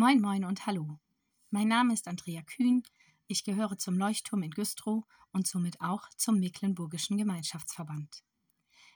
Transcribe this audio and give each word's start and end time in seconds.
Moin, 0.00 0.20
moin 0.20 0.44
und 0.44 0.64
hallo. 0.64 1.00
Mein 1.50 1.66
Name 1.66 1.92
ist 1.92 2.06
Andrea 2.06 2.42
Kühn. 2.42 2.84
Ich 3.26 3.42
gehöre 3.42 3.78
zum 3.78 3.98
Leuchtturm 3.98 4.44
in 4.44 4.52
Güstrow 4.52 5.02
und 5.32 5.48
somit 5.48 5.80
auch 5.80 6.08
zum 6.16 6.38
Mecklenburgischen 6.38 7.16
Gemeinschaftsverband. 7.16 8.22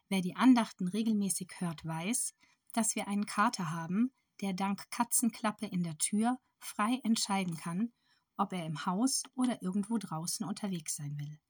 Wer 0.09 0.21
die 0.21 0.37
Andachten 0.37 0.87
regelmäßig 0.87 1.55
hört, 1.59 1.85
weiß, 1.85 2.37
dass 2.73 2.95
wir 2.95 3.09
einen 3.09 3.27
Kater 3.27 3.73
haben, 3.73 4.13
der 4.43 4.53
dank 4.53 4.89
Katzenklappe 4.93 5.67
in 5.67 5.83
der 5.83 5.99
Tür 5.99 6.39
frei 6.61 7.01
entscheiden 7.03 7.57
kann, 7.57 7.93
ob 8.37 8.53
er 8.53 8.65
im 8.65 8.87
Haus 8.87 9.25
oder 9.35 9.61
irgendwo 9.61 9.99
draußen 9.99 10.47
unterwegs 10.47 10.95
sein 10.95 11.19
will. 11.19 11.41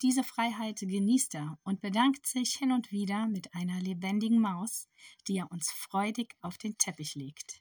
Diese 0.00 0.24
Freiheit 0.24 0.80
genießt 0.80 1.34
er 1.34 1.58
und 1.62 1.82
bedankt 1.82 2.26
sich 2.26 2.54
hin 2.54 2.72
und 2.72 2.90
wieder 2.90 3.28
mit 3.28 3.52
einer 3.52 3.82
lebendigen 3.82 4.40
Maus, 4.40 4.88
die 5.26 5.36
er 5.36 5.52
uns 5.52 5.70
freudig 5.72 6.36
auf 6.40 6.56
den 6.56 6.78
Teppich 6.78 7.16
legt. 7.16 7.60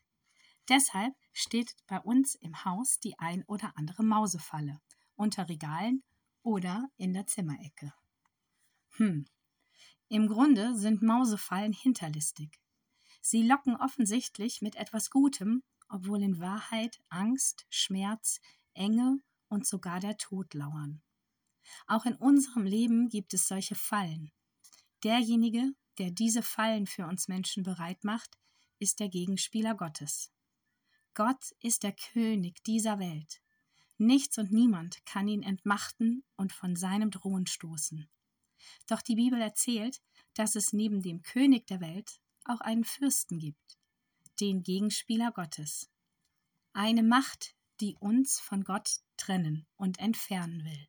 Deshalb 0.69 1.15
steht 1.31 1.75
bei 1.87 1.99
uns 1.99 2.35
im 2.35 2.65
Haus 2.65 2.99
die 2.99 3.17
ein 3.19 3.43
oder 3.45 3.77
andere 3.77 4.03
Mausefalle 4.03 4.81
unter 5.15 5.47
Regalen 5.49 6.03
oder 6.43 6.89
in 6.97 7.13
der 7.13 7.25
Zimmerecke. 7.27 7.93
Hm. 8.97 9.25
Im 10.09 10.27
Grunde 10.27 10.75
sind 10.77 11.01
Mausefallen 11.01 11.73
hinterlistig. 11.73 12.59
Sie 13.21 13.43
locken 13.43 13.75
offensichtlich 13.75 14.61
mit 14.61 14.75
etwas 14.75 15.09
Gutem, 15.09 15.63
obwohl 15.89 16.21
in 16.21 16.39
Wahrheit 16.39 17.01
Angst, 17.09 17.65
Schmerz, 17.69 18.39
Enge 18.73 19.19
und 19.49 19.65
sogar 19.65 19.99
der 19.99 20.17
Tod 20.17 20.53
lauern. 20.53 21.01
Auch 21.87 22.05
in 22.05 22.15
unserem 22.15 22.65
Leben 22.65 23.09
gibt 23.09 23.33
es 23.33 23.47
solche 23.47 23.75
Fallen. 23.75 24.31
Derjenige, 25.03 25.73
der 25.97 26.11
diese 26.11 26.41
Fallen 26.41 26.87
für 26.87 27.05
uns 27.05 27.27
Menschen 27.27 27.63
bereit 27.63 28.03
macht, 28.03 28.37
ist 28.79 28.99
der 28.99 29.09
Gegenspieler 29.09 29.75
Gottes. 29.75 30.31
Gott 31.17 31.55
ist 31.61 31.81
der 31.81 31.93
König 31.93 32.63
dieser 32.63 32.99
Welt. 32.99 33.41
Nichts 33.97 34.37
und 34.37 34.51
niemand 34.51 35.03
kann 35.07 35.27
ihn 35.27 35.41
entmachten 35.41 36.23
und 36.35 36.53
von 36.53 36.75
seinem 36.75 37.09
Thron 37.09 37.47
stoßen. 37.47 38.07
Doch 38.85 39.01
die 39.01 39.15
Bibel 39.15 39.41
erzählt, 39.41 39.99
dass 40.35 40.55
es 40.55 40.73
neben 40.73 41.01
dem 41.01 41.23
König 41.23 41.65
der 41.65 41.81
Welt 41.81 42.19
auch 42.43 42.61
einen 42.61 42.83
Fürsten 42.83 43.39
gibt, 43.39 43.79
den 44.39 44.61
Gegenspieler 44.61 45.31
Gottes. 45.31 45.89
Eine 46.73 47.01
Macht, 47.01 47.55
die 47.79 47.95
uns 47.95 48.39
von 48.39 48.63
Gott 48.63 48.99
trennen 49.17 49.65
und 49.75 49.97
entfernen 49.97 50.65
will. 50.65 50.87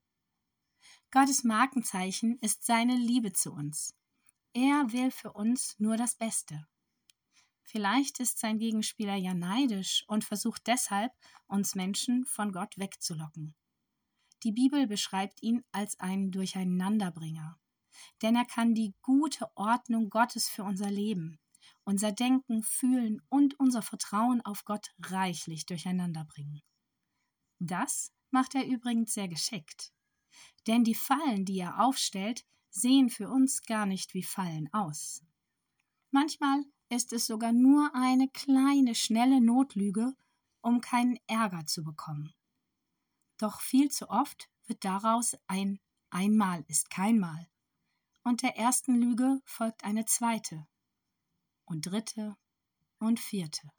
Gottes 1.10 1.42
Markenzeichen 1.42 2.38
ist 2.42 2.66
seine 2.66 2.96
Liebe 2.96 3.32
zu 3.32 3.50
uns. 3.50 3.94
Er 4.52 4.92
will 4.92 5.10
für 5.10 5.32
uns 5.32 5.74
nur 5.78 5.96
das 5.96 6.16
Beste. 6.16 6.68
Vielleicht 7.70 8.18
ist 8.20 8.38
sein 8.38 8.58
Gegenspieler 8.58 9.14
ja 9.14 9.34
neidisch 9.34 10.04
und 10.08 10.24
versucht 10.24 10.66
deshalb, 10.66 11.12
uns 11.46 11.74
Menschen 11.74 12.24
von 12.24 12.50
Gott 12.52 12.78
wegzulocken. 12.78 13.54
Die 14.42 14.52
Bibel 14.52 14.86
beschreibt 14.86 15.42
ihn 15.42 15.62
als 15.72 16.00
einen 16.00 16.30
Durcheinanderbringer, 16.30 17.58
denn 18.22 18.36
er 18.36 18.44
kann 18.44 18.74
die 18.74 18.94
gute 19.02 19.46
Ordnung 19.56 20.10
Gottes 20.10 20.48
für 20.48 20.64
unser 20.64 20.90
Leben, 20.90 21.38
unser 21.84 22.12
Denken, 22.12 22.62
Fühlen 22.62 23.20
und 23.28 23.58
unser 23.58 23.82
Vertrauen 23.82 24.40
auf 24.42 24.64
Gott 24.64 24.90
reichlich 25.02 25.66
durcheinanderbringen. 25.66 26.62
Das 27.58 28.12
macht 28.30 28.54
er 28.54 28.64
übrigens 28.64 29.12
sehr 29.12 29.28
geschickt 29.28 29.92
denn 30.68 30.84
die 30.84 30.94
Fallen, 30.94 31.44
die 31.44 31.58
er 31.58 31.80
aufstellt, 31.80 32.44
sehen 32.70 33.08
für 33.08 33.28
uns 33.28 33.62
gar 33.62 33.86
nicht 33.86 34.14
wie 34.14 34.22
Fallen 34.22 34.72
aus. 34.72 35.24
Manchmal 36.10 36.62
ist 36.88 37.12
es 37.12 37.26
sogar 37.26 37.52
nur 37.52 37.94
eine 37.94 38.28
kleine, 38.28 38.94
schnelle 38.94 39.40
Notlüge, 39.40 40.14
um 40.60 40.80
keinen 40.80 41.18
Ärger 41.26 41.66
zu 41.66 41.84
bekommen. 41.84 42.34
Doch 43.36 43.60
viel 43.60 43.90
zu 43.90 44.10
oft 44.10 44.48
wird 44.66 44.84
daraus 44.84 45.36
ein 45.46 45.80
Einmal 46.10 46.64
ist 46.68 46.88
kein 46.88 47.18
Mal. 47.18 47.48
Und 48.24 48.42
der 48.42 48.56
ersten 48.56 48.94
Lüge 48.94 49.40
folgt 49.44 49.84
eine 49.84 50.06
zweite 50.06 50.66
und 51.66 51.86
dritte 51.86 52.36
und 52.98 53.20
vierte. 53.20 53.70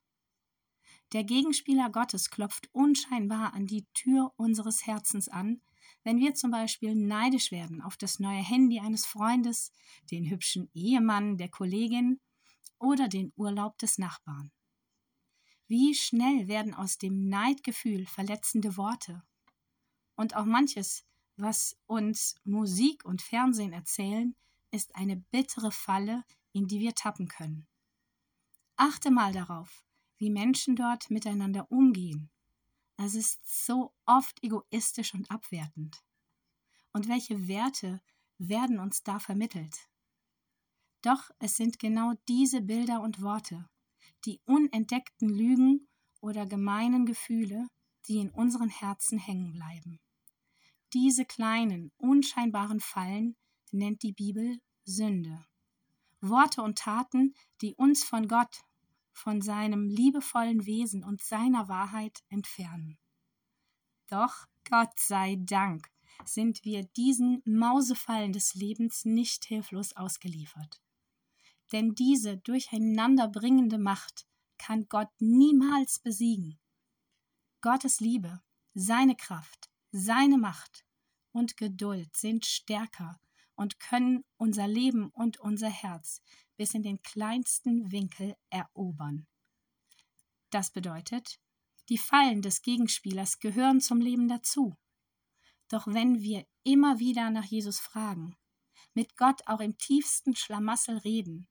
Der 1.11 1.23
Gegenspieler 1.23 1.89
Gottes 1.89 2.29
klopft 2.29 2.69
unscheinbar 2.71 3.53
an 3.53 3.65
die 3.65 3.87
Tür 3.95 4.31
unseres 4.37 4.85
Herzens 4.85 5.27
an, 5.27 5.61
wenn 6.03 6.19
wir 6.19 6.35
zum 6.35 6.51
Beispiel 6.51 6.93
neidisch 6.93 7.51
werden 7.51 7.81
auf 7.81 7.97
das 7.97 8.19
neue 8.19 8.43
Handy 8.43 8.79
eines 8.79 9.07
Freundes, 9.07 9.73
den 10.11 10.29
hübschen 10.29 10.69
Ehemann 10.73 11.37
der 11.37 11.49
Kollegin 11.49 12.19
oder 12.79 13.07
den 13.07 13.31
Urlaub 13.35 13.77
des 13.77 13.97
Nachbarn. 13.97 14.51
Wie 15.67 15.93
schnell 15.93 16.47
werden 16.47 16.73
aus 16.73 16.97
dem 16.97 17.29
Neidgefühl 17.29 18.05
verletzende 18.07 18.75
Worte. 18.77 19.23
Und 20.15 20.35
auch 20.35 20.45
manches, 20.45 21.05
was 21.37 21.77
uns 21.85 22.35
Musik 22.43 23.05
und 23.05 23.21
Fernsehen 23.21 23.73
erzählen, 23.73 24.35
ist 24.71 24.95
eine 24.95 25.17
bittere 25.17 25.71
Falle, 25.71 26.23
in 26.53 26.67
die 26.67 26.79
wir 26.79 26.95
tappen 26.95 27.27
können. 27.27 27.67
Achte 28.75 29.11
mal 29.11 29.33
darauf, 29.33 29.85
wie 30.17 30.29
Menschen 30.29 30.75
dort 30.75 31.11
miteinander 31.11 31.71
umgehen 31.71 32.31
es 33.01 33.15
ist 33.15 33.65
so 33.65 33.93
oft 34.05 34.43
egoistisch 34.43 35.13
und 35.13 35.31
abwertend. 35.31 36.03
Und 36.91 37.07
welche 37.07 37.47
Werte 37.47 38.01
werden 38.37 38.77
uns 38.77 39.03
da 39.03 39.19
vermittelt? 39.19 39.88
Doch 41.01 41.29
es 41.39 41.55
sind 41.55 41.79
genau 41.79 42.13
diese 42.27 42.61
Bilder 42.61 43.01
und 43.01 43.21
Worte, 43.21 43.69
die 44.25 44.41
unentdeckten 44.45 45.29
Lügen 45.29 45.87
oder 46.19 46.45
gemeinen 46.45 47.05
Gefühle, 47.05 47.67
die 48.07 48.17
in 48.17 48.29
unseren 48.29 48.69
Herzen 48.69 49.17
hängen 49.17 49.53
bleiben. 49.53 49.99
Diese 50.93 51.23
kleinen, 51.23 51.91
unscheinbaren 51.97 52.79
Fallen 52.79 53.35
nennt 53.71 54.03
die 54.03 54.13
Bibel 54.13 54.59
Sünde. 54.83 55.45
Worte 56.19 56.61
und 56.63 56.79
Taten, 56.79 57.33
die 57.61 57.75
uns 57.75 58.03
von 58.03 58.27
Gott 58.27 58.63
von 59.13 59.41
seinem 59.41 59.87
liebevollen 59.87 60.65
Wesen 60.65 61.03
und 61.03 61.21
seiner 61.21 61.67
Wahrheit 61.67 62.23
entfernen. 62.29 62.97
Doch 64.07 64.47
Gott 64.67 64.97
sei 64.97 65.37
Dank 65.39 65.87
sind 66.25 66.63
wir 66.63 66.83
diesen 66.83 67.41
Mausefallen 67.45 68.33
des 68.33 68.55
Lebens 68.55 69.05
nicht 69.05 69.45
hilflos 69.45 69.95
ausgeliefert. 69.95 70.81
Denn 71.71 71.93
diese 71.93 72.37
durcheinanderbringende 72.37 73.77
Macht 73.77 74.25
kann 74.57 74.87
Gott 74.89 75.09
niemals 75.19 75.99
besiegen. 75.99 76.59
Gottes 77.61 77.99
Liebe, 77.99 78.41
seine 78.73 79.15
Kraft, 79.15 79.69
seine 79.91 80.37
Macht 80.37 80.85
und 81.31 81.57
Geduld 81.57 82.15
sind 82.15 82.45
stärker 82.45 83.19
und 83.55 83.79
können 83.79 84.23
unser 84.37 84.67
Leben 84.67 85.09
und 85.09 85.39
unser 85.39 85.69
Herz 85.69 86.21
bis 86.55 86.73
in 86.73 86.83
den 86.83 87.01
kleinsten 87.01 87.91
Winkel 87.91 88.35
erobern. 88.49 89.27
Das 90.49 90.71
bedeutet, 90.71 91.39
die 91.89 91.97
Fallen 91.97 92.41
des 92.41 92.61
Gegenspielers 92.61 93.39
gehören 93.39 93.81
zum 93.81 93.99
Leben 93.99 94.27
dazu. 94.27 94.75
Doch 95.67 95.87
wenn 95.87 96.21
wir 96.21 96.45
immer 96.63 96.99
wieder 96.99 97.29
nach 97.29 97.45
Jesus 97.45 97.79
fragen, 97.79 98.35
mit 98.93 99.17
Gott 99.17 99.41
auch 99.45 99.59
im 99.59 99.77
tiefsten 99.77 100.35
Schlamassel 100.35 100.97
reden 100.97 101.47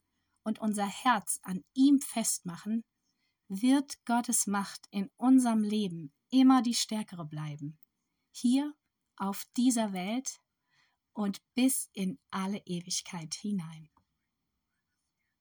und 0.48 0.59
unser 0.60 0.86
Herz 0.86 1.38
an 1.42 1.62
ihm 1.75 2.00
festmachen, 2.00 2.82
wird 3.48 4.04
Gottes 4.06 4.47
Macht 4.47 4.86
in 4.91 5.10
unserem 5.19 5.62
Leben 5.62 6.10
immer 6.31 6.62
die 6.62 6.75
stärkere 6.75 7.26
bleiben. 7.26 7.78
Hier 8.31 8.75
auf 9.16 9.44
dieser 9.58 9.92
Welt 9.92 10.41
und 11.12 11.42
bis 11.54 11.91
in 11.92 12.19
alle 12.31 12.58
Ewigkeit 12.64 13.34
hinein. 13.34 13.91